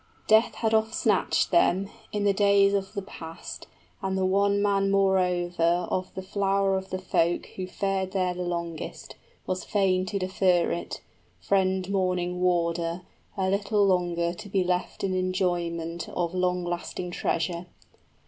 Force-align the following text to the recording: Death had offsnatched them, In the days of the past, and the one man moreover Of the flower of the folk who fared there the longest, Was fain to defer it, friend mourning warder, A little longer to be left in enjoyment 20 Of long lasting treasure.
Death 0.25 0.55
had 0.55 0.71
offsnatched 0.71 1.51
them, 1.51 1.87
In 2.11 2.23
the 2.23 2.33
days 2.33 2.73
of 2.73 2.95
the 2.95 3.03
past, 3.03 3.67
and 4.01 4.17
the 4.17 4.25
one 4.25 4.59
man 4.59 4.89
moreover 4.89 5.63
Of 5.91 6.11
the 6.15 6.23
flower 6.23 6.75
of 6.75 6.89
the 6.89 6.97
folk 6.97 7.45
who 7.55 7.67
fared 7.67 8.11
there 8.11 8.33
the 8.33 8.41
longest, 8.41 9.15
Was 9.45 9.63
fain 9.63 10.07
to 10.07 10.17
defer 10.17 10.71
it, 10.71 11.01
friend 11.39 11.87
mourning 11.91 12.41
warder, 12.41 13.03
A 13.37 13.47
little 13.51 13.85
longer 13.85 14.33
to 14.33 14.49
be 14.49 14.63
left 14.63 15.03
in 15.03 15.13
enjoyment 15.13 16.05
20 16.05 16.17
Of 16.17 16.33
long 16.33 16.63
lasting 16.65 17.11
treasure. 17.11 17.67